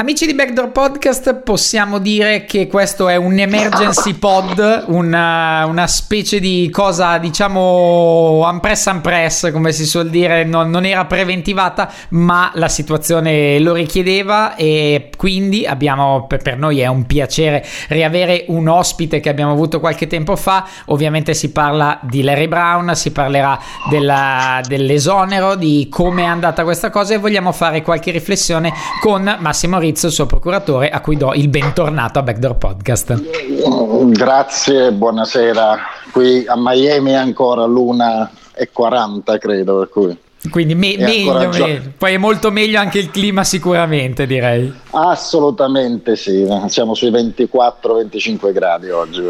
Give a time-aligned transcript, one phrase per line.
[0.00, 6.38] Amici di Backdoor Podcast, possiamo dire che questo è un emergency pod, una, una specie
[6.38, 12.68] di cosa, diciamo, unpress unpress, come si suol dire, non, non, era preventivata, ma la
[12.68, 19.28] situazione lo richiedeva e quindi abbiamo, per noi è un piacere riavere un ospite che
[19.28, 23.58] abbiamo avuto qualche tempo fa, ovviamente si parla di Larry Brown, si parlerà
[23.90, 29.80] della, dell'esonero, di come è andata questa cosa e vogliamo fare qualche riflessione con Massimo
[29.80, 34.10] Rizzi Maurizio, il suo procuratore, a cui do il bentornato a Backdoor Podcast.
[34.10, 35.78] Grazie, buonasera.
[36.12, 40.16] Qui a Miami è ancora l'una e 40, credo, per cui...
[40.50, 44.72] Quindi me- meglio, meglio, poi è molto meglio anche il clima sicuramente direi.
[44.90, 49.22] Assolutamente sì, siamo sui 24-25 gradi oggi,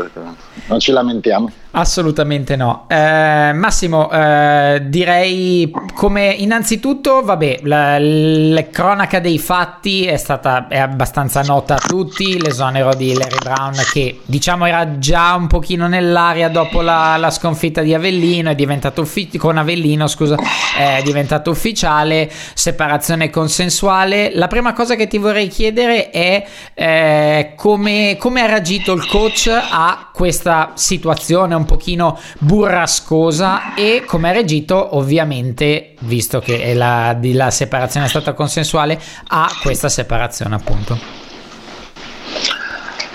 [0.67, 1.51] non ci lamentiamo.
[1.71, 2.87] Assolutamente no.
[2.89, 10.79] Eh, Massimo, eh, direi come innanzitutto, vabbè, la, la, cronaca dei fatti è stata è
[10.79, 16.49] abbastanza nota a tutti, l'esonero di Larry Brown che diciamo era già un pochino nell'aria
[16.49, 20.37] dopo la, la sconfitta di Avellino, è diventato uffi- con Avellino, scusa,
[20.77, 24.31] è diventato ufficiale, separazione consensuale.
[24.35, 29.49] La prima cosa che ti vorrei chiedere è eh, come, come ha reagito il coach
[29.49, 37.51] a questa situazione un pochino burrascosa e come ha reagito ovviamente, visto che la, la
[37.51, 40.99] separazione è stata consensuale, a questa separazione appunto.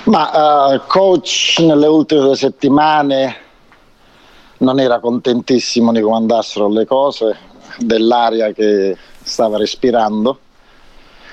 [0.06, 3.38] Ma uh, coach nelle ultime due settimane
[4.58, 7.38] non era contentissimo di come andassero le cose,
[7.78, 10.40] dell'aria che stava respirando.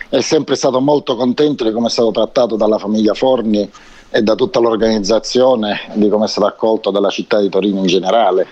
[0.08, 3.70] È sempre stato molto contento di come è stato trattato dalla famiglia Forni
[4.10, 8.46] e da tutta l'organizzazione di come è stato accolto dalla città di Torino in generale.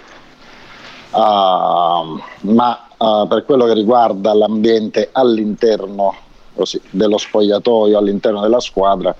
[1.11, 2.21] Uh,
[2.53, 6.15] ma uh, per quello che riguarda l'ambiente all'interno
[6.55, 9.15] così, dello spogliatoio, all'interno della squadra,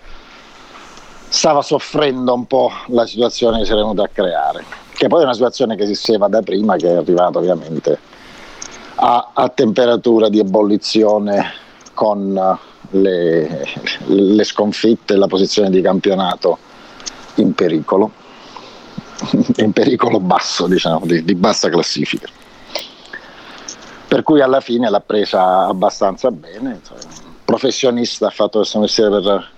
[1.29, 5.25] stava soffrendo un po' la situazione che si era venuta a creare, che poi è
[5.25, 7.99] una situazione che esisteva da prima, che è arrivata ovviamente
[8.97, 11.53] a, a temperatura di ebollizione
[11.95, 12.59] con
[12.91, 13.67] le,
[14.07, 16.59] le sconfitte e la posizione di campionato
[17.37, 18.11] in pericolo,
[19.57, 22.29] in pericolo basso, diciamo, di, di bassa classifica.
[24.09, 26.81] Per cui alla fine l'ha presa abbastanza bene.
[27.45, 29.51] Professionista, ha fatto questo mestiere per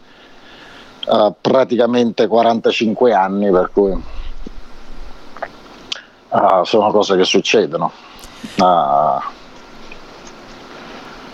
[1.07, 3.93] uh, praticamente 45 anni, per cui
[6.29, 7.93] uh, sono cose che succedono.
[8.57, 9.21] Uh,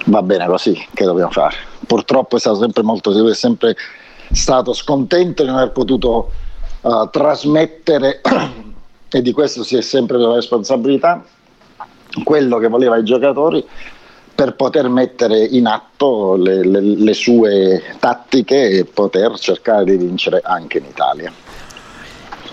[0.06, 1.66] va bene così, che dobbiamo fare?
[1.86, 3.76] Purtroppo è stato sempre molto, è sempre
[4.32, 6.30] stato scontento di non aver potuto
[6.80, 8.20] uh, trasmettere,
[9.08, 11.24] e di questo si è sempre la responsabilità,
[12.24, 13.64] quello che voleva i giocatori
[14.34, 20.42] per poter mettere in atto le, le, le sue tattiche e poter cercare di vincere
[20.44, 21.32] anche in Italia.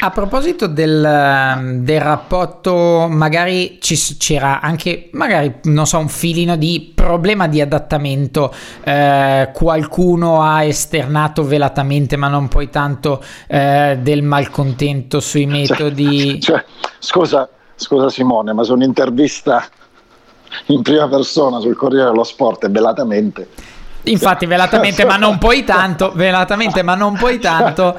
[0.03, 6.91] A proposito del, del, rapporto, magari ci, c'era anche, magari, non so, un filino di
[6.93, 8.53] problema di adattamento.
[8.83, 16.41] Eh, qualcuno ha esternato velatamente, ma non poi tanto, eh, del malcontento sui metodi.
[16.41, 16.65] Cioè, cioè,
[16.99, 19.65] scusa, scusa Simone, ma su un'intervista
[20.65, 23.47] in prima persona sul Corriere dello Sport e velatamente
[24.03, 26.11] Infatti, velatamente, ma non poi tanto.
[26.13, 27.97] Velatamente, ma non poi tanto.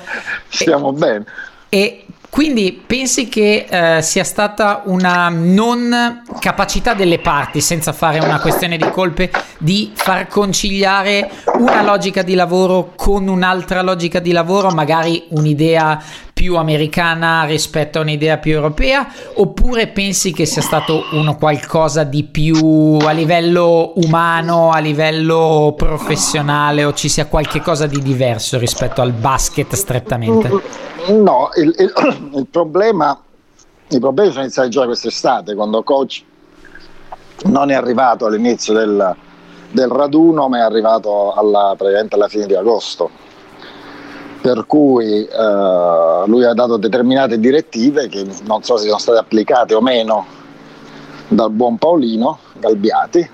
[0.49, 1.25] Stiamo e, bene.
[1.69, 2.05] E
[2.35, 8.77] quindi pensi che eh, sia stata una non capacità delle parti, senza fare una questione
[8.77, 15.27] di colpe, di far conciliare una logica di lavoro con un'altra logica di lavoro, magari
[15.29, 16.03] un'idea
[16.45, 19.07] più americana rispetto a un'idea più europea,
[19.37, 26.85] oppure pensi che sia stato uno qualcosa di più a livello umano, a livello professionale,
[26.85, 30.51] o ci sia qualche cosa di diverso rispetto al basket strettamente?
[31.07, 31.93] No, il, il,
[32.37, 33.19] il problema,
[33.89, 36.23] i problemi sono iniziati già quest'estate, quando coach
[37.45, 39.17] non è arrivato all'inizio del,
[39.71, 41.75] del raduno, ma è arrivato alla,
[42.11, 43.24] alla fine di agosto
[44.45, 49.73] per cui eh, lui ha dato determinate direttive che non so se sono state applicate
[49.73, 50.27] o meno
[51.29, 53.27] dal buon Paolino Galbiati,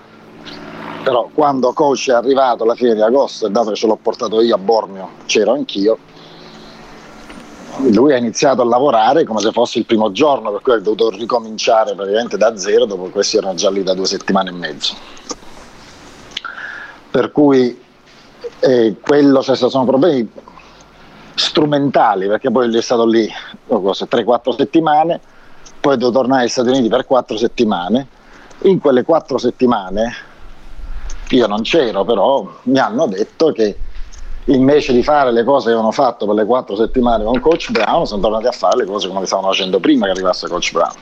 [1.03, 4.41] però quando coach è arrivato alla fine di agosto e dato che ce l'ho portato
[4.41, 5.99] io a Bormio, c'ero anch'io,
[7.79, 11.11] lui ha iniziato a lavorare come se fosse il primo giorno, per cui ha dovuto
[11.11, 14.95] ricominciare praticamente da zero, dopo questi erano già lì da due settimane e mezzo.
[17.11, 17.77] Per cui
[18.61, 20.31] eh, quello, se sono problemi
[21.40, 23.28] strumentali, perché poi è stato lì
[23.69, 25.20] 3-4 settimane,
[25.81, 28.06] poi devo tornare agli Stati Uniti per 4 settimane.
[28.64, 30.12] In quelle 4 settimane
[31.31, 33.78] io non c'ero, però mi hanno detto che
[34.44, 38.06] invece di fare le cose che avevano fatto per le quattro settimane con Coach Brown,
[38.06, 40.94] sono tornati a fare le cose come stavano facendo prima che arrivasse Coach Brown.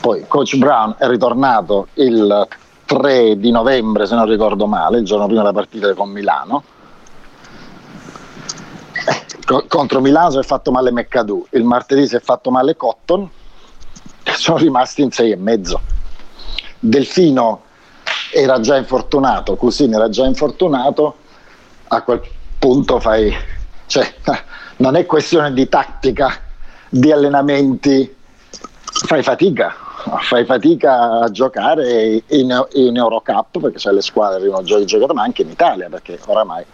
[0.00, 2.48] Poi Coach Brown è ritornato il
[2.86, 6.62] 3 di novembre, se non ricordo male, il giorno prima della partita con Milano.
[9.68, 13.28] Contro Milano si è fatto male McAdoo, il martedì si è fatto male Cotton
[14.36, 15.80] sono rimasti in sei e mezzo.
[16.78, 17.62] Delfino
[18.32, 21.16] era già infortunato, Cusini era già infortunato,
[21.88, 22.20] a quel
[22.58, 23.34] punto fai,
[23.86, 24.14] cioè,
[24.78, 26.40] non è questione di tattica,
[26.88, 28.16] di allenamenti,
[28.84, 29.74] fai fatica,
[30.20, 35.22] fai fatica a giocare in, in Eurocup perché c'è le squadre già di giocare, ma
[35.22, 36.64] anche in Italia perché oramai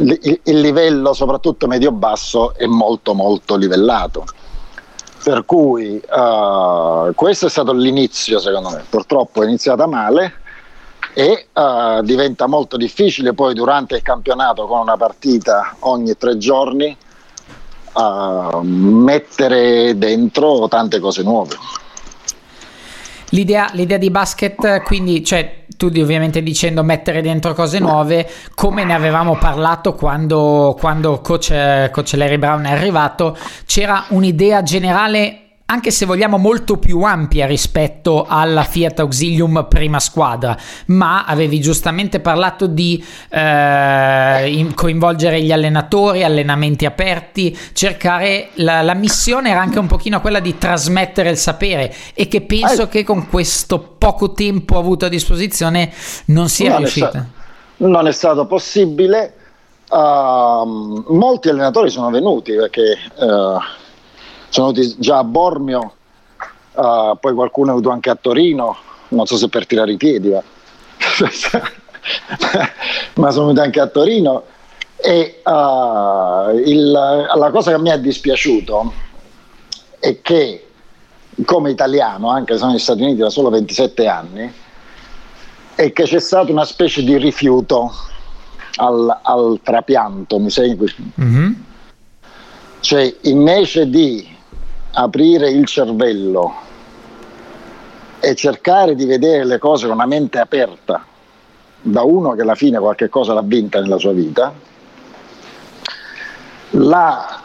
[0.00, 4.24] il, il livello soprattutto medio-basso è molto molto livellato.
[5.22, 10.32] Per cui uh, questo è stato l'inizio secondo me, purtroppo è iniziata male
[11.12, 16.96] e uh, diventa molto difficile poi durante il campionato con una partita ogni tre giorni
[17.92, 21.56] uh, mettere dentro tante cose nuove.
[23.32, 28.92] L'idea, l'idea, di basket, quindi, cioè, tu ovviamente dicendo mettere dentro cose nuove, come ne
[28.92, 33.34] avevamo parlato quando, quando coach, coach Larry Brown è arrivato,
[33.64, 40.58] c'era un'idea generale anche se vogliamo molto più ampia rispetto alla Fiat Auxilium prima squadra,
[40.86, 49.50] ma avevi giustamente parlato di eh, coinvolgere gli allenatori, allenamenti aperti, cercare la, la, missione
[49.50, 53.89] era anche un pochino quella di trasmettere il sapere e che penso che con questo
[54.00, 55.92] poco tempo avuto a disposizione
[56.26, 56.48] non
[56.78, 57.08] riuscita.
[57.08, 57.26] È sta-
[57.76, 59.34] non è stato possibile.
[59.90, 63.58] Uh, molti allenatori sono venuti perché uh,
[64.48, 65.94] sono venuti già a Bormio,
[66.74, 68.76] uh, poi qualcuno è venuto anche a Torino,
[69.08, 70.40] non so se per tirare i piedi, ma,
[73.14, 74.44] ma sono venuti anche a Torino.
[74.96, 78.92] E uh, il, la cosa che mi è dispiaciuto
[79.98, 80.69] è che
[81.44, 84.52] come italiano, anche se sono negli Stati Uniti da solo 27 anni,
[85.74, 87.92] è che c'è stato una specie di rifiuto
[88.76, 90.92] al, al trapianto, mi segui?
[91.20, 91.52] Mm-hmm.
[92.80, 94.26] Cioè, invece di
[94.92, 96.68] aprire il cervello
[98.20, 101.04] e cercare di vedere le cose con una mente aperta
[101.82, 104.52] da uno che alla fine qualche cosa l'ha vinta nella sua vita,
[106.70, 107.42] la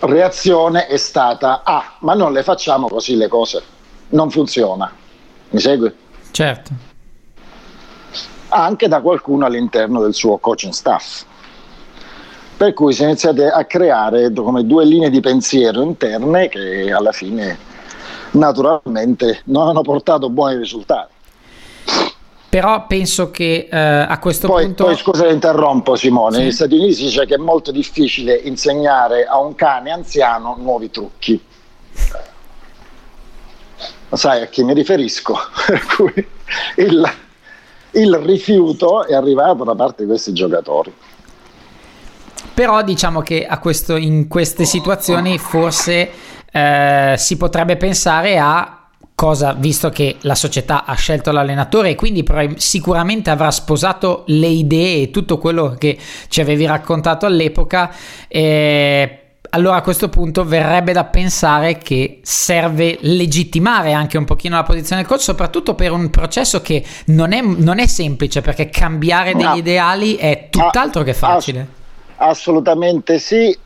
[0.00, 3.62] reazione è stata ah, ma non le facciamo così le cose,
[4.10, 4.90] non funziona.
[5.50, 5.92] Mi segui?
[6.30, 6.70] Certo.
[8.48, 11.24] Anche da qualcuno all'interno del suo coaching staff
[12.58, 17.12] per cui si è iniziate a creare come due linee di pensiero interne che alla
[17.12, 17.56] fine
[18.32, 21.12] naturalmente non hanno portato buoni risultati.
[22.48, 24.84] Però penso che eh, a questo poi, punto.
[24.84, 26.36] Poi scusa, interrompo Simone.
[26.36, 26.40] Sì.
[26.40, 30.90] Negli Stati Uniti si dice che è molto difficile insegnare a un cane anziano nuovi
[30.90, 31.44] trucchi.
[34.10, 35.36] Sai a chi mi riferisco?
[35.66, 36.28] Per cui
[36.76, 37.12] il,
[37.90, 40.94] il rifiuto è arrivato da parte di questi giocatori.
[42.54, 46.10] Però diciamo che questo, in queste situazioni forse
[46.50, 48.77] eh, si potrebbe pensare a
[49.18, 52.24] cosa, visto che la società ha scelto l'allenatore e quindi
[52.54, 55.98] sicuramente avrà sposato le idee e tutto quello che
[56.28, 57.92] ci avevi raccontato all'epoca.
[58.28, 64.62] Eh, allora a questo punto verrebbe da pensare che serve legittimare anche un pochino la
[64.62, 69.34] posizione del coach, soprattutto per un processo che non è, non è semplice, perché cambiare
[69.34, 69.56] degli no.
[69.56, 71.66] ideali è tutt'altro che facile.
[72.18, 73.56] Assolutamente sì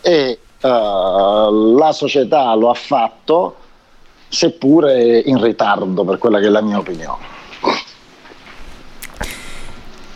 [0.00, 3.56] e uh, la società lo ha fatto
[4.32, 7.40] seppure in ritardo per quella che è la mia opinione.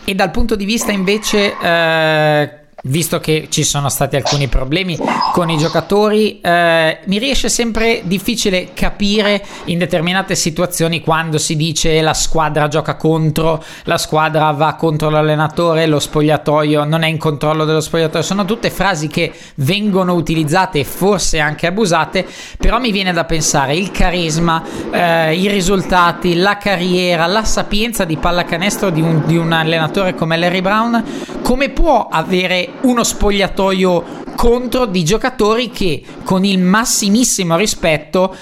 [0.03, 2.49] E dal punto di vista invece eh,
[2.83, 4.97] visto che ci sono stati alcuni problemi
[5.33, 11.99] con i giocatori, eh, mi riesce sempre difficile capire in determinate situazioni quando si dice
[12.01, 17.65] la squadra gioca contro, la squadra va contro l'allenatore, lo spogliatoio non è in controllo
[17.65, 18.23] dello spogliatoio.
[18.23, 22.25] Sono tutte frasi che vengono utilizzate e forse anche abusate,
[22.57, 28.17] però mi viene da pensare il carisma, eh, i risultati, la carriera, la sapienza di
[28.17, 31.03] pallacanestro di un, di un allenatore come Larry Brown,
[31.41, 38.35] come può avere uno spogliatoio contro di giocatori che con il massimissimo rispetto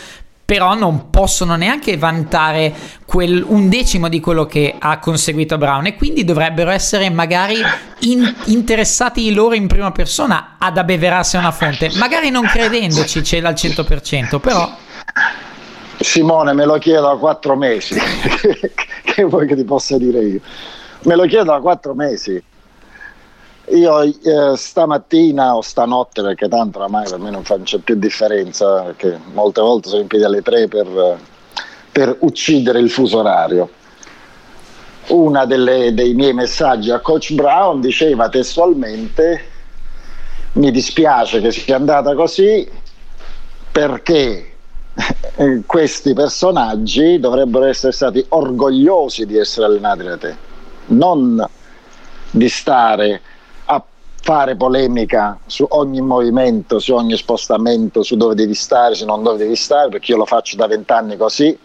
[0.45, 2.71] però non possono neanche vantare
[3.03, 7.55] quel un decimo di quello che ha conseguito Brown e quindi dovrebbero essere magari
[8.01, 13.39] in, interessati loro in prima persona ad abbeverarsi a una fonte, magari non credendoci c'è
[13.39, 14.71] al 100%, però
[15.97, 17.95] Simone me lo chiedo da quattro mesi
[19.03, 20.39] che vuoi che ti possa dire io?
[21.03, 22.41] Me lo chiedo da quattro mesi.
[23.69, 28.81] Io eh, stamattina o stanotte, perché tanto oramai per me non fa, c'è più differenza,
[28.81, 31.17] perché molte volte sono in piedi alle tre per,
[31.91, 33.69] per uccidere il fuso orario.
[35.07, 39.53] Uno dei miei messaggi a Coach Brown diceva testualmente
[40.53, 42.67] mi dispiace che sia andata così
[43.71, 44.55] perché
[45.65, 50.35] questi personaggi dovrebbero essere stati orgogliosi di essere allenati da te,
[50.87, 51.45] non
[52.31, 53.21] di stare
[54.25, 59.37] fare polemica su ogni movimento, su ogni spostamento, su dove devi stare, su non dove
[59.37, 61.55] devi stare, perché io lo faccio da vent'anni così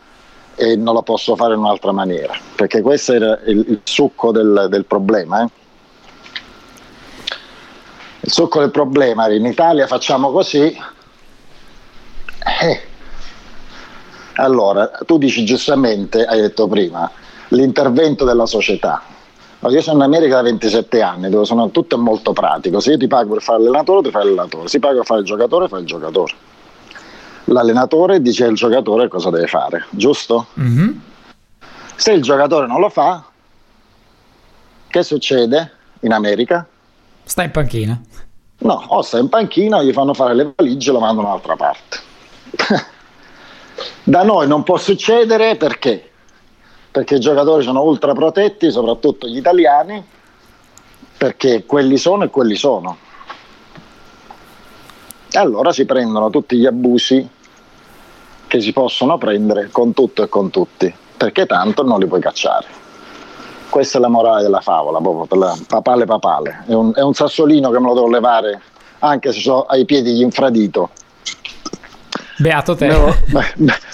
[0.57, 4.67] e non lo posso fare in un'altra maniera, perché questo era il, il succo del,
[4.69, 5.43] del problema.
[5.43, 5.49] Eh?
[8.21, 10.79] Il succo del problema è in Italia facciamo così.
[12.61, 12.81] Eh,
[14.35, 17.11] allora, tu dici giustamente, hai detto prima,
[17.49, 19.03] l'intervento della società.
[19.69, 22.81] Io sono in America da 27 anni, dove sono tutto molto pratico.
[22.81, 24.69] Se io ti pago per fare l'allenatore, ti fai l'allenatore.
[24.69, 26.33] Se ti pago per fare il giocatore, fai il giocatore.
[27.45, 30.47] L'allenatore dice al giocatore cosa deve fare, giusto?
[30.59, 30.91] Mm-hmm.
[31.97, 33.25] Se il giocatore non lo fa,
[34.89, 36.67] che succede in America?
[37.23, 38.01] Sta in panchina.
[38.59, 41.57] No, o sta in panchina, gli fanno fare le valigie e lo mandano da un'altra
[41.57, 41.99] parte.
[44.03, 46.10] Da noi non può succedere perché?
[46.91, 50.05] Perché i giocatori sono ultra protetti, soprattutto gli italiani,
[51.17, 52.97] perché quelli sono e quelli sono.
[55.31, 57.29] E allora si prendono tutti gli abusi
[58.47, 62.67] che si possono prendere con tutto e con tutti, perché tanto non li puoi cacciare.
[63.69, 66.65] Questa è la morale della favola, proprio papale papale.
[66.67, 68.63] È un, è un sassolino che me lo devo levare
[69.01, 70.91] anche se ho ai piedi gli infradito
[72.41, 72.89] Beato te.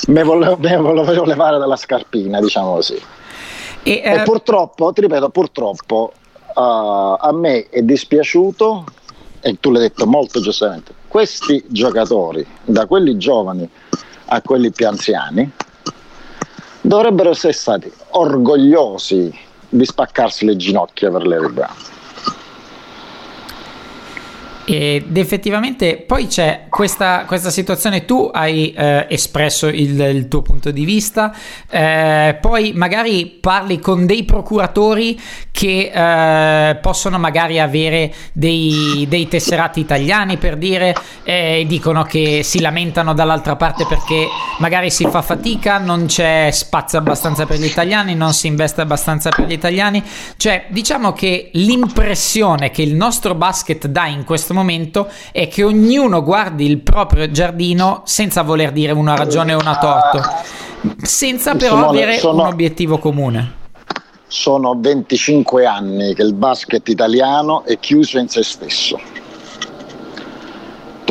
[0.07, 2.95] Me, volevo, me volevo levare dalla scarpina, diciamo così.
[3.83, 4.21] E, eh...
[4.21, 6.13] e purtroppo, ti ripeto, purtroppo
[6.55, 8.85] uh, a me è dispiaciuto,
[9.41, 13.69] e tu l'hai detto molto giustamente, questi giocatori, da quelli giovani
[14.27, 15.51] a quelli più anziani,
[16.81, 19.37] dovrebbero essere stati orgogliosi
[19.69, 21.75] di spaccarsi le ginocchia per le Brown
[24.69, 30.73] ed effettivamente poi c'è questa, questa situazione, tu hai eh, espresso il, il, tuo punto
[30.73, 31.33] di vista,
[31.71, 35.19] eh, poi magari parli con dei procuratori
[35.53, 42.61] che eh, possono magari avere dei, dei, tesserati italiani per dire, e dicono che si
[42.61, 44.27] lamentano dall'altra parte perché
[44.59, 49.31] magari si fa fatica, non c'è spazio abbastanza per gli italiani, non si investe abbastanza
[49.31, 50.03] per gli italiani,
[50.37, 54.55] cioè diciamo che l'impressione che il nostro basket dà in questo momento
[55.33, 60.21] è che ognuno guardi il proprio giardino senza voler dire una ragione o una torto,
[61.03, 63.55] senza però Simone, avere sono, un obiettivo comune.
[64.27, 68.99] Sono 25 anni che il basket italiano è chiuso in se stesso.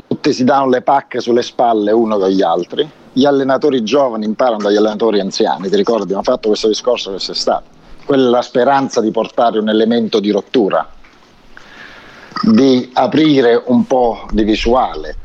[0.07, 2.89] Tutti si danno le pacche sulle spalle uno con gli altri.
[3.13, 6.03] Gli allenatori giovani imparano dagli allenatori anziani, ti ricordi?
[6.03, 7.73] Abbiamo fatto questo discorso quest'estate.
[8.05, 10.94] Quella è la speranza di portare un elemento di rottura
[12.51, 15.17] di aprire un po' di visuale.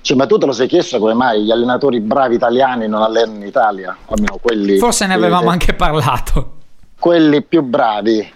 [0.00, 3.38] Cioè, ma tu te lo sei chiesto come mai gli allenatori bravi italiani non allenano
[3.38, 3.96] in Italia?
[4.06, 6.52] almeno quelli Forse ne avevamo anche parlato.
[6.98, 8.32] Quelli più bravi,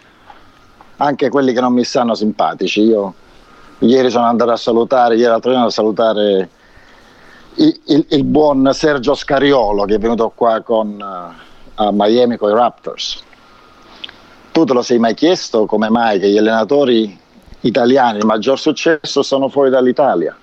[0.96, 2.82] anche quelli che non mi stanno simpatici.
[2.82, 3.14] Io
[3.80, 6.48] ieri sono andato a salutare, ieri l'altro giorno a salutare
[7.54, 12.50] il, il, il, buon Sergio Scariolo che è venuto qua con, uh, a Miami con
[12.50, 13.22] i Raptors.
[14.50, 17.18] Tu te lo sei mai chiesto come mai che gli allenatori
[17.60, 20.36] italiani il maggior successo sono fuori dall'Italia.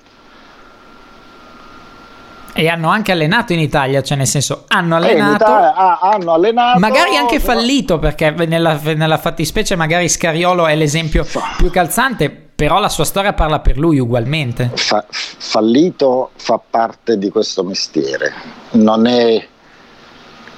[2.53, 6.79] E hanno anche allenato in Italia, cioè nel senso hanno allenato, Italia, ah, hanno allenato
[6.79, 11.23] magari anche fallito perché nella, nella fattispecie magari Scariolo è l'esempio
[11.57, 14.71] più calzante, però la sua storia parla per lui ugualmente.
[14.73, 18.33] Fa, fallito fa parte di questo mestiere,
[18.71, 19.47] non è,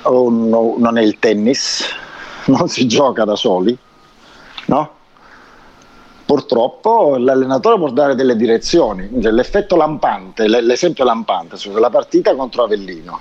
[0.04, 1.84] un, non è il tennis,
[2.48, 3.78] non si gioca da soli,
[4.68, 4.99] no?
[6.30, 9.10] Purtroppo l'allenatore può dare delle direzioni.
[9.20, 13.20] Cioè, l'effetto lampante, l'esempio lampante sulla partita contro Avellino.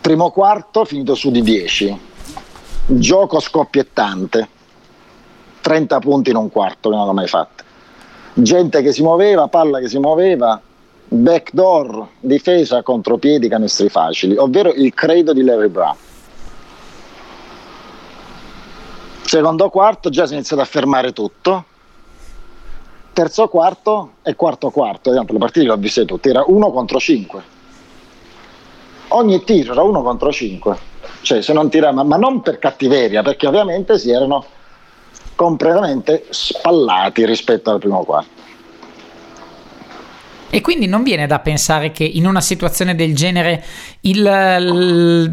[0.00, 2.00] Primo quarto finito su di 10,
[2.86, 4.48] gioco scoppiettante,
[5.60, 7.62] 30 punti in un quarto che non l'ho mai fatto.
[8.32, 10.58] Gente che si muoveva, palla che si muoveva,
[11.08, 15.96] backdoor, difesa, contropiedi, canestri facili, ovvero il credo di Larry Brown.
[19.26, 21.64] Secondo quarto già si è iniziato a fermare tutto.
[23.12, 27.42] Terzo quarto e quarto quarto, le partite le ho viste tutte, era uno contro cinque.
[29.08, 30.78] Ogni tiro era uno contro cinque.
[31.22, 34.44] cioè se non tirava, ma non per cattiveria, perché ovviamente si erano
[35.34, 38.36] completamente spallati rispetto al primo quarto.
[40.48, 43.64] E quindi non viene da pensare che in una situazione del genere
[44.02, 44.22] il,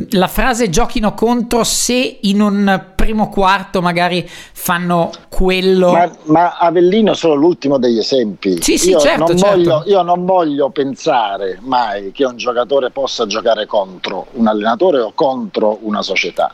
[0.10, 5.91] la frase giochino contro se in un primo quarto magari fanno quello.
[5.91, 8.62] Ma, ma Avellino è solo l'ultimo degli esempi.
[8.62, 9.55] Sì, sì, io certo, non certo.
[9.55, 15.12] Voglio, io non voglio pensare mai che un giocatore possa giocare contro un allenatore o
[15.13, 16.53] contro una società.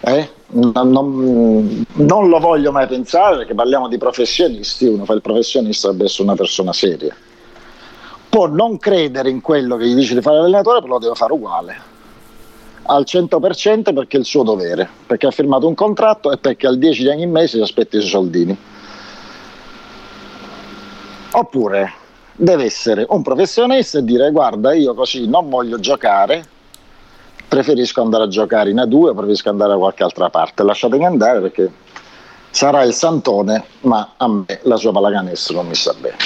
[0.00, 0.30] Eh?
[0.50, 5.90] Non, non, non, lo voglio mai pensare perché parliamo di professionisti, uno fa il professionista
[5.90, 7.14] deve essere una persona seria.
[8.28, 11.32] Può non credere in quello che gli dice di fare l'allenatore, però lo deve fare
[11.32, 11.87] uguale
[12.90, 16.78] al 100% perché è il suo dovere, perché ha firmato un contratto e perché al
[16.78, 18.58] 10 di ogni mese si aspetta i suoi soldini.
[21.32, 21.92] Oppure
[22.34, 26.42] deve essere un professionista e dire guarda io così non voglio giocare,
[27.46, 31.70] preferisco andare a giocare in A2, preferisco andare da qualche altra parte, lasciatemi andare perché
[32.50, 36.16] sarà il santone, ma a me la sua pallacanestro non mi sta bene.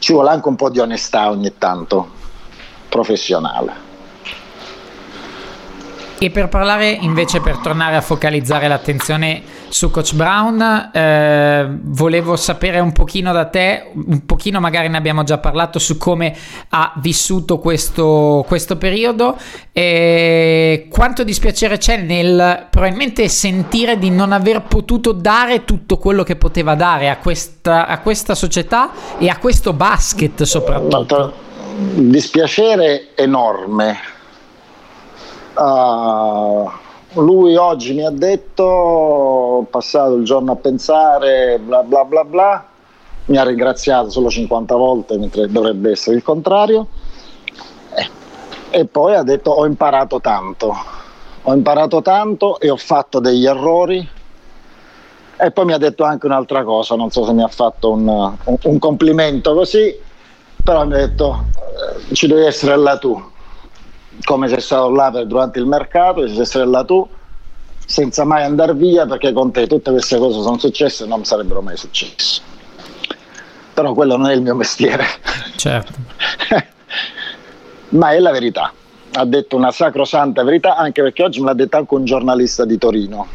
[0.00, 2.10] Ci vuole anche un po' di onestà ogni tanto,
[2.88, 3.85] professionale.
[6.18, 12.80] E per parlare invece, per tornare a focalizzare l'attenzione su Coach Brown, eh, volevo sapere
[12.80, 16.34] un pochino da te, un pochino magari ne abbiamo già parlato su come
[16.70, 19.36] ha vissuto questo, questo periodo
[19.72, 26.36] e quanto dispiacere c'è nel probabilmente sentire di non aver potuto dare tutto quello che
[26.36, 31.44] poteva dare a questa, a questa società e a questo basket soprattutto.
[31.76, 34.14] Dispiacere enorme
[35.56, 36.70] Uh,
[37.20, 42.66] lui oggi mi ha detto, ho passato il giorno a pensare, bla bla bla bla,
[43.26, 46.88] mi ha ringraziato solo 50 volte mentre dovrebbe essere il contrario.
[47.94, 48.10] Eh,
[48.78, 50.76] e poi ha detto ho imparato tanto,
[51.42, 54.06] ho imparato tanto e ho fatto degli errori.
[55.38, 58.08] E poi mi ha detto anche un'altra cosa, non so se mi ha fatto un,
[58.08, 59.94] un, un complimento così,
[60.62, 63.22] però mi ha detto eh, ci devi essere là tu,
[64.24, 67.08] come sei stato là per, durante il mercato, e sei stato là tu,
[67.84, 71.62] senza mai andare via, perché con te tutte queste cose sono successe e non sarebbero
[71.62, 72.42] mai successe.
[73.74, 75.04] Però quello non è il mio mestiere.
[75.56, 75.92] Certo.
[77.90, 78.72] Ma è la verità.
[79.12, 82.76] Ha detto una sacrosanta verità, anche perché oggi me l'ha detto anche un giornalista di
[82.78, 83.26] Torino,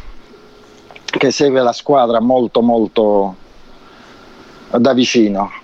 [1.04, 3.36] che segue la squadra molto molto
[4.70, 5.60] da vicino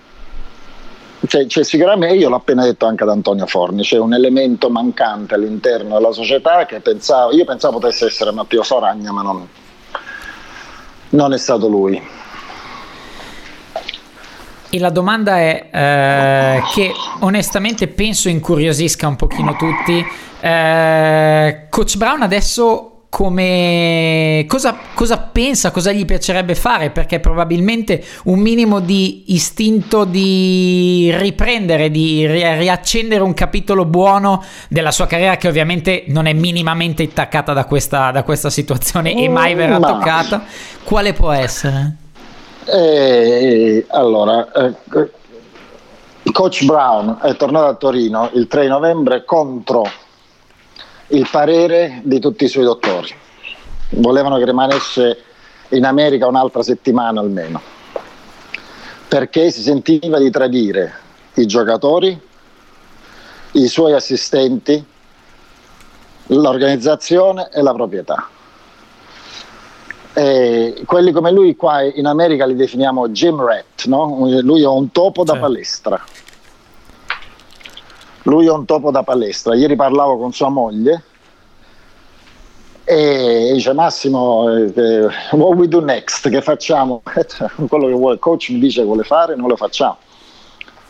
[1.26, 5.34] cioè, cioè, sicuramente io l'ho appena detto anche ad Antonio Forni, c'è un elemento mancante
[5.34, 9.48] all'interno della società che pensavo, io pensavo potesse essere Matteo Soragna, ma non,
[11.10, 12.00] non è stato lui.
[14.70, 20.06] E la domanda è eh, che onestamente penso incuriosisca un pochino tutti.
[20.40, 28.38] Eh, Coach Brown adesso come cosa, cosa, pensa, cosa gli piacerebbe fare, perché probabilmente un
[28.38, 36.04] minimo di istinto di riprendere, di riaccendere un capitolo buono della sua carriera, che ovviamente
[36.06, 39.88] non è minimamente intaccata da questa, da questa situazione e mai verrà Ma...
[39.88, 40.44] toccata,
[40.84, 41.96] quale può essere?
[42.66, 44.74] Eh, allora, eh,
[46.30, 50.06] Coach Brown è tornato a Torino il 3 novembre contro
[51.08, 53.14] il parere di tutti i suoi dottori.
[53.90, 55.22] Volevano che rimanesse
[55.70, 57.60] in America un'altra settimana almeno,
[59.08, 60.92] perché si sentiva di tradire
[61.34, 62.18] i giocatori,
[63.52, 64.84] i suoi assistenti,
[66.26, 68.28] l'organizzazione e la proprietà.
[70.12, 74.26] E quelli come lui qua in America li definiamo gym rat, no?
[74.40, 76.02] lui è un topo da palestra
[78.28, 79.54] lui è un topo da palestra.
[79.54, 81.02] Ieri parlavo con sua moglie
[82.84, 86.28] e dice Massimo, eh, what we do next?
[86.28, 87.02] Che facciamo?
[87.68, 89.96] Quello che vuole il coach mi dice che vuole fare, non lo facciamo.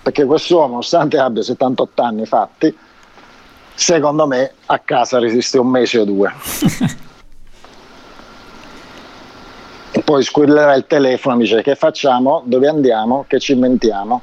[0.02, 2.76] Perché quest'uomo, nonostante abbia 78 anni fatti,
[3.74, 6.32] secondo me a casa resiste un mese o due.
[9.92, 14.22] e poi squillerà il telefono e dice che facciamo, dove andiamo, che ci inventiamo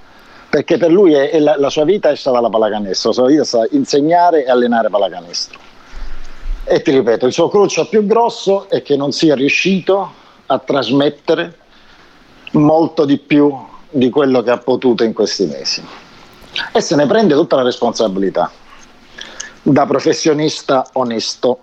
[0.55, 3.27] perché per lui è, è la, la, sua vita è stata la pallacanestro, la sua
[3.27, 5.59] vita è stata insegnare e allenare pallacanestro.
[6.63, 10.09] E ti ripeto, il suo cruccio più grosso è che non sia riuscito
[10.45, 11.57] a trasmettere
[12.51, 13.53] molto di più
[13.89, 15.85] di quello che ha potuto in questi mesi.
[16.71, 18.49] E se ne prende tutta la responsabilità,
[19.61, 21.59] da professionista onesto.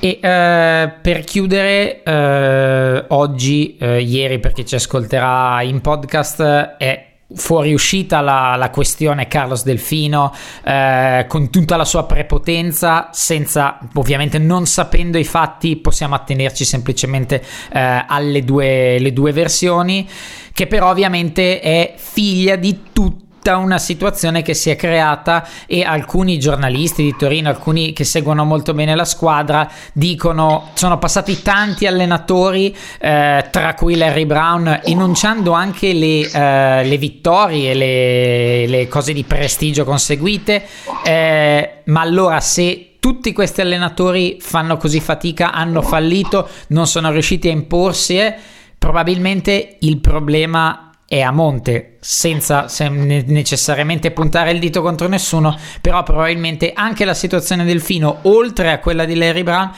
[0.00, 6.42] E uh, per chiudere, uh, oggi, uh, ieri per chi ci ascolterà in podcast,
[6.78, 10.32] è fuoriuscita la, la questione Carlos Delfino
[10.64, 17.44] eh, con tutta la sua prepotenza senza ovviamente non sapendo i fatti possiamo attenerci semplicemente
[17.70, 20.08] eh, alle due, due versioni
[20.54, 25.84] che però ovviamente è figlia di tutti tutta una situazione che si è creata e
[25.84, 31.86] alcuni giornalisti di Torino, alcuni che seguono molto bene la squadra, dicono sono passati tanti
[31.86, 39.12] allenatori, eh, tra cui Larry Brown, enunciando anche le, eh, le vittorie, le, le, cose
[39.12, 40.64] di prestigio conseguite,
[41.04, 47.48] eh, ma allora se tutti questi allenatori fanno così fatica, hanno fallito, non sono riusciti
[47.48, 48.34] a imporsi, eh,
[48.76, 56.72] probabilmente il problema è a monte senza necessariamente puntare il dito contro nessuno, però probabilmente
[56.74, 59.70] anche la situazione del Fino, oltre a quella di Larry Brown,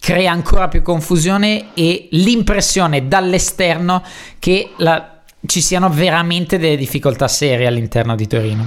[0.00, 4.02] crea ancora più confusione e l'impressione dall'esterno
[4.38, 8.64] che la, ci siano veramente delle difficoltà serie all'interno di Torino.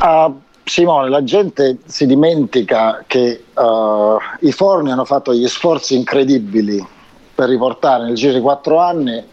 [0.00, 6.84] Uh, Simone, la gente si dimentica che uh, i Forni hanno fatto gli sforzi incredibili
[7.32, 9.32] per riportare nel giro di quattro anni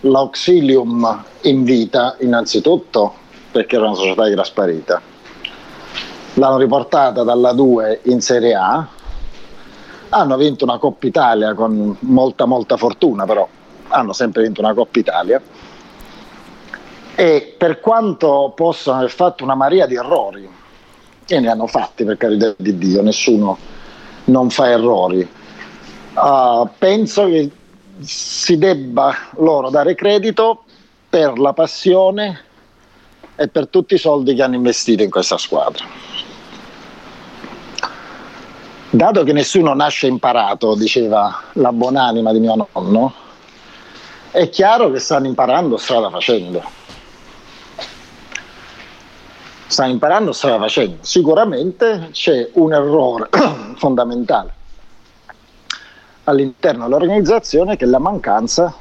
[0.00, 3.14] l'Auxilium in vita innanzitutto
[3.50, 5.00] perché era una società che era sparita.
[6.34, 8.86] L'hanno riportata dalla 2 in Serie A,
[10.10, 13.46] hanno vinto una Coppa Italia con molta molta fortuna però,
[13.88, 15.42] hanno sempre vinto una Coppa Italia.
[17.14, 20.48] E per quanto possano aver fatto una maria di errori,
[21.26, 23.58] e ne hanno fatti per carità di Dio, nessuno
[24.24, 25.28] non fa errori,
[26.14, 27.50] uh, penso che
[28.02, 30.64] si debba loro dare credito
[31.08, 32.44] per la passione
[33.36, 35.84] e per tutti i soldi che hanno investito in questa squadra.
[38.92, 43.14] Dato che nessuno nasce imparato, diceva la buonanima di mio nonno,
[44.30, 46.62] è chiaro che stanno imparando strada facendo.
[49.66, 50.98] Stanno imparando strada facendo.
[51.02, 53.28] Sicuramente c'è un errore
[53.76, 54.58] fondamentale
[56.24, 58.74] all'interno dell'organizzazione che la mancanza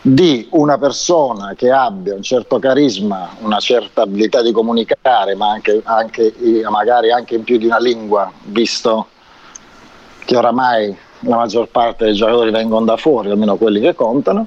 [0.00, 5.80] di una persona che abbia un certo carisma, una certa abilità di comunicare, ma anche,
[5.84, 6.34] anche,
[6.70, 9.08] magari anche in più di una lingua, visto
[10.24, 14.46] che oramai la maggior parte dei giocatori vengono da fuori, almeno quelli che contano,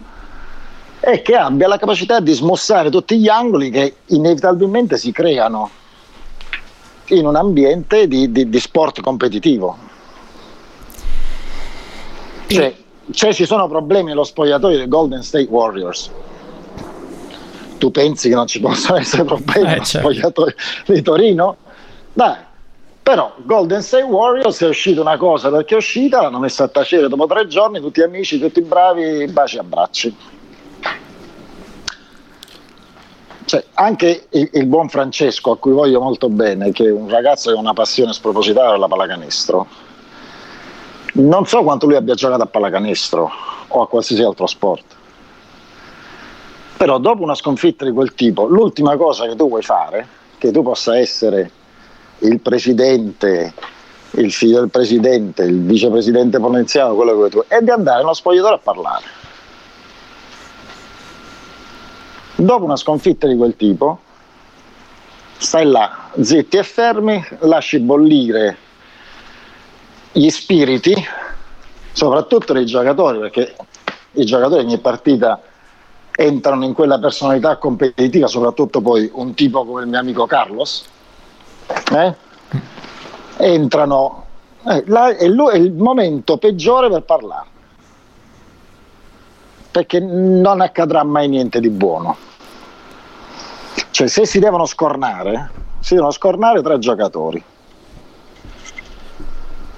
[1.00, 5.70] e che abbia la capacità di smussare tutti gli angoli che inevitabilmente si creano
[7.08, 9.90] in un ambiente di, di, di sport competitivo.
[12.54, 12.76] Cioè,
[13.12, 16.12] cioè, ci sono problemi nello spogliatoio dei Golden State Warriors.
[17.78, 20.00] Tu pensi che non ci possano essere problemi eh, certo.
[20.00, 21.58] spogliatoio di Torino?
[22.14, 22.36] Dai,
[23.02, 27.08] però Golden State Warriors è uscita una cosa perché è uscita, l'hanno messa a tacere
[27.08, 30.16] dopo tre giorni, tutti amici, tutti bravi, baci e abbracci.
[33.46, 37.50] Cioè, anche il, il, buon Francesco, a cui voglio molto bene, che è un ragazzo
[37.52, 39.68] che ha una passione spropositata per la pallacanestro,
[41.14, 43.32] non so quanto lui abbia giocato a pallacanestro
[43.68, 44.84] o a qualsiasi altro sport.
[46.78, 50.64] Però dopo una sconfitta di quel tipo, l'ultima cosa che tu vuoi fare, che tu
[50.64, 51.52] possa essere
[52.20, 53.54] il presidente,
[54.12, 58.14] il figlio del presidente, il vicepresidente potenziale, quello che vuoi tu, è di andare nello
[58.14, 59.04] spogliatoio a parlare.
[62.36, 64.00] Dopo una sconfitta di quel tipo,
[65.38, 68.58] stai là, zitti e fermi, lasci bollire
[70.12, 70.94] gli spiriti,
[71.92, 73.56] soprattutto dei giocatori, perché
[74.14, 75.42] i giocatori ogni partita
[76.14, 80.86] entrano in quella personalità competitiva, soprattutto poi un tipo come il mio amico Carlos,
[81.96, 82.16] eh?
[83.38, 84.26] entrano,
[84.68, 87.48] eh, là, è, lui, è il momento peggiore per parlare,
[89.72, 92.18] perché non accadrà mai niente di buono.
[93.92, 97.44] Cioè se si devono scornare, si devono scornare tre giocatori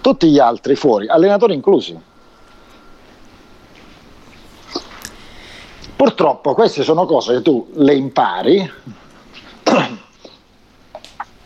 [0.04, 1.98] tutti gli altri fuori, allenatori inclusi.
[5.96, 8.70] Purtroppo queste sono cose che tu le impari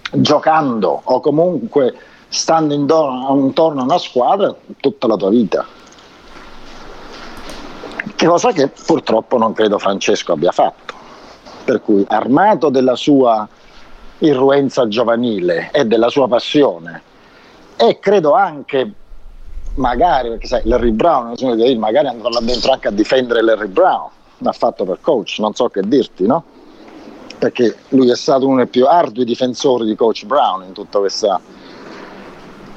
[0.09, 1.95] giocando o comunque
[2.29, 5.63] stando intorno, a una squadra tutta la tua vita.
[8.17, 10.95] Cosa che purtroppo non credo Francesco abbia fatto.
[11.63, 13.47] Per cui armato della sua
[14.17, 17.06] irruenza giovanile e della sua passione
[17.77, 18.91] e credo anche
[19.75, 21.33] magari perché sai Larry Brown
[21.77, 24.09] magari andrà là dentro anche a difendere Larry Brown
[24.39, 26.43] l'ha fatto per coach non so che dirti no?
[27.37, 31.39] perché lui è stato uno dei più ardui difensori di coach Brown in tutta questa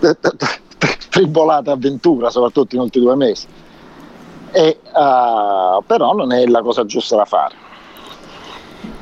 [1.09, 3.47] tribolata avventura soprattutto in ultimi due mesi
[4.53, 7.55] e, uh, però non è la cosa giusta da fare.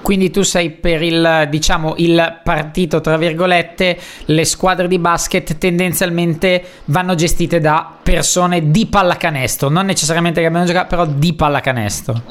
[0.09, 6.64] Quindi tu sei per il, diciamo, il partito, tra virgolette, le squadre di basket tendenzialmente
[6.87, 12.23] vanno gestite da persone di pallacanestro, non necessariamente che abbiano giocato, però di pallacanestro.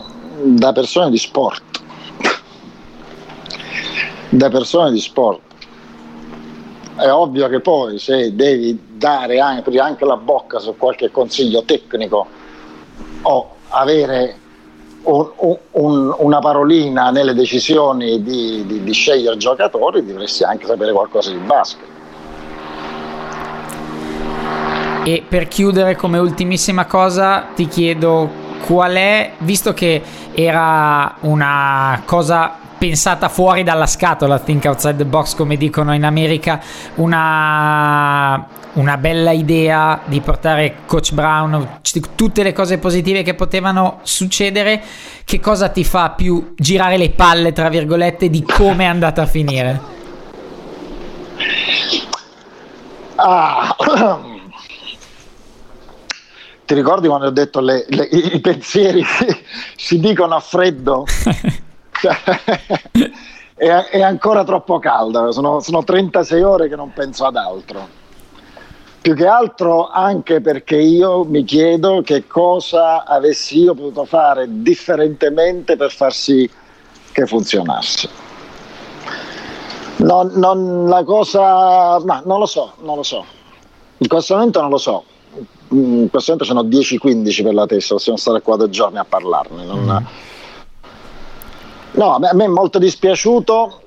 [0.42, 1.62] Da persone di sport.
[4.30, 5.42] Da persone di sport.
[6.96, 12.26] È ovvio che poi se devi dare anche, anche la bocca su qualche consiglio tecnico
[13.22, 14.46] o avere
[15.08, 21.32] un, un, una parolina nelle decisioni di, di, di scegliere giocatori, dovresti anche sapere qualcosa
[21.32, 21.86] di basket.
[25.04, 30.02] E per chiudere come ultimissima cosa ti chiedo qual è, visto che
[30.34, 36.62] era una cosa pensata fuori dalla scatola, think outside the box come dicono in America,
[36.96, 41.80] una, una bella idea di portare Coach Brown,
[42.16, 44.82] tutte le cose positive che potevano succedere,
[45.26, 49.26] che cosa ti fa più girare le palle, tra virgolette, di come è andata a
[49.26, 49.82] finire?
[53.16, 53.76] Ah.
[56.68, 59.02] Ti ricordi quando ho detto le, le, i pensieri
[59.78, 61.06] si dicono a freddo?
[63.56, 68.06] è, è, ancora troppo calda, sono, sono 36 ore che non penso ad altro.
[69.02, 75.76] Più che altro anche perché io mi chiedo che cosa avessi io potuto fare differentemente
[75.78, 76.50] per far sì
[77.12, 78.26] che funzionasse.
[79.98, 83.26] Non, non, la cosa, ma non lo so, non lo so.
[83.98, 85.04] In questo momento non lo so.
[85.70, 89.66] In questo momento sono 10-15 per la testa, possiamo stare qua due giorni a parlarne.
[89.66, 90.06] Non, mm
[91.98, 93.82] No, a me è molto dispiaciuto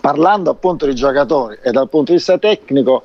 [0.00, 3.04] parlando appunto di giocatori e dal punto di vista tecnico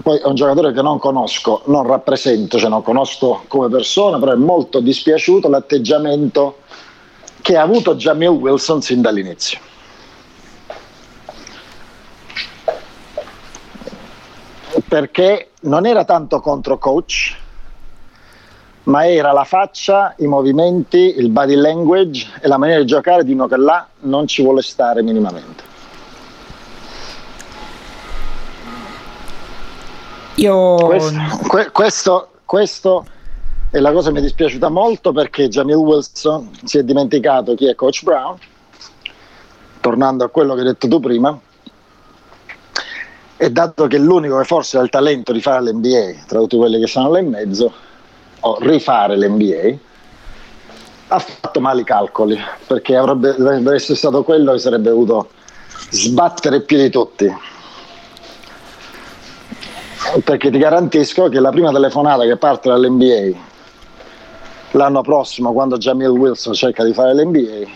[0.00, 4.32] poi è un giocatore che non conosco, non rappresento, cioè non conosco come persona, però
[4.32, 6.60] è molto dispiaciuto l'atteggiamento
[7.42, 9.58] che ha avuto Jamil Wilson sin dall'inizio.
[14.88, 17.36] Perché non era tanto contro coach,
[18.84, 23.32] ma era la faccia, i movimenti, il body language e la maniera di giocare di
[23.32, 25.70] uno che là non ci vuole stare minimamente.
[30.36, 30.76] Io...
[30.76, 33.06] Questo, que, questo, questo,
[33.70, 37.66] è la cosa che mi è dispiaciuta molto perché Jamil Wilson si è dimenticato chi
[37.66, 38.36] è Coach Brown,
[39.80, 41.38] tornando a quello che hai detto tu prima,
[43.36, 46.80] e dato che l'unico che forse ha il talento di fare l'NBA tra tutti quelli
[46.80, 47.72] che stanno là in mezzo,
[48.44, 49.76] o rifare l'NBA,
[51.08, 55.30] ha fatto male i calcoli perché avrebbe, dovrebbe essere stato quello che sarebbe dovuto
[55.90, 57.50] sbattere più di tutti.
[60.24, 63.38] Perché ti garantisco che la prima telefonata che parte dall'NBA
[64.72, 67.70] l'anno prossimo, quando Jamil Wilson cerca di fare l'NBA,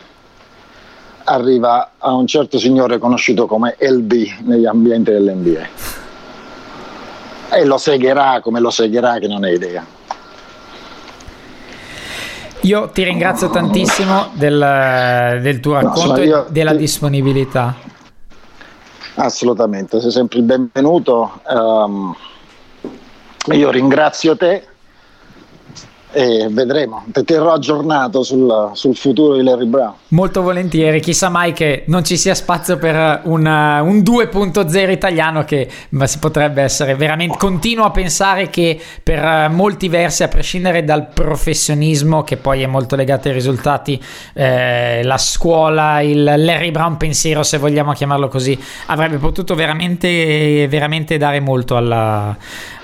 [1.25, 4.13] arriva a un certo signore conosciuto come LB
[4.45, 5.67] negli ambienti dell'NBA.
[7.51, 9.96] E lo segherà come lo segherà che non hai idea.
[12.67, 16.79] Io ti ringrazio tantissimo del, del tuo racconto no, e della ti...
[16.79, 17.77] disponibilità.
[19.15, 21.41] Assolutamente, sei sempre il benvenuto.
[21.49, 22.13] Um,
[23.53, 24.67] io ringrazio te
[26.13, 29.93] e vedremo, ti terrò aggiornato sul, sul, futuro di Larry Brown.
[30.09, 35.69] Molto volentieri, chissà mai che non ci sia spazio per un, un 2.0 italiano che
[36.05, 37.37] si potrebbe essere veramente...
[37.37, 42.97] Continuo a pensare che per molti versi, a prescindere dal professionismo che poi è molto
[42.97, 49.19] legato ai risultati, eh, la scuola, il Larry Brown pensiero, se vogliamo chiamarlo così, avrebbe
[49.19, 52.35] potuto veramente, veramente dare molto alla,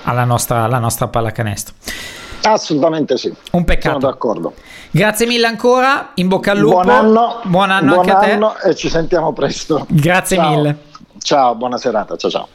[0.03, 1.73] alla, nostra, alla nostra pallacanestro.
[2.43, 3.33] Assolutamente sì.
[3.51, 3.99] Un peccato.
[3.99, 4.53] Sono d'accordo.
[4.91, 6.81] Grazie mille ancora, in bocca al lupo.
[6.81, 8.69] Buon anno, buon anno buon anche anno a te.
[8.69, 9.85] E ci sentiamo presto.
[9.89, 10.49] Grazie ciao.
[10.49, 10.77] mille.
[11.19, 12.15] Ciao, buona serata.
[12.15, 12.47] Ciao ciao.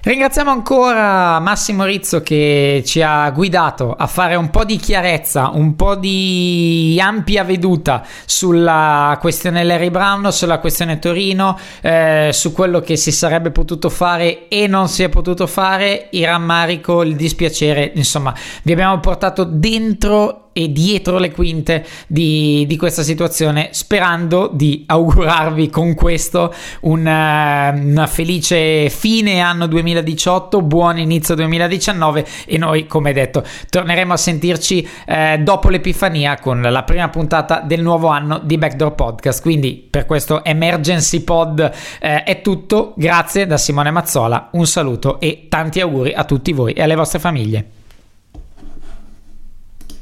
[0.00, 5.74] Ringraziamo ancora Massimo Rizzo che ci ha guidato a fare un po' di chiarezza, un
[5.74, 12.94] po' di ampia veduta sulla questione Larry Brown, sulla questione Torino, eh, su quello che
[12.94, 18.32] si sarebbe potuto fare e non si è potuto fare, il rammarico, il dispiacere, insomma,
[18.62, 25.70] vi abbiamo portato dentro e dietro le quinte di, di, questa situazione, sperando di augurarvi
[25.70, 33.12] con questo una, eh, una felice fine anno 2018, buon inizio 2019 e noi, come
[33.12, 38.58] detto, torneremo a sentirci eh, dopo l'Epifania con la prima puntata del nuovo anno di
[38.58, 39.40] Backdoor Podcast.
[39.40, 41.60] Quindi per questo Emergency Pod
[42.00, 42.94] eh, è tutto.
[42.96, 47.20] Grazie da Simone Mazzola, un saluto e tanti auguri a tutti voi e alle vostre
[47.20, 47.77] famiglie.